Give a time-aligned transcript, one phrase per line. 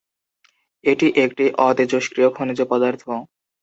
[0.83, 3.03] এটি একটি অতেজস্ক্রিয় খনিজ পদার্থ।